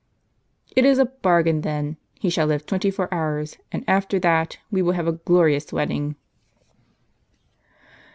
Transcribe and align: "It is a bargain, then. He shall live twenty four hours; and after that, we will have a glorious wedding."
"It 0.75 0.83
is 0.83 0.97
a 0.97 1.05
bargain, 1.05 1.61
then. 1.61 1.95
He 2.19 2.31
shall 2.31 2.47
live 2.47 2.65
twenty 2.65 2.89
four 2.89 3.07
hours; 3.13 3.59
and 3.71 3.83
after 3.87 4.17
that, 4.21 4.57
we 4.71 4.81
will 4.81 4.93
have 4.93 5.05
a 5.05 5.11
glorious 5.11 5.71
wedding." 5.71 6.15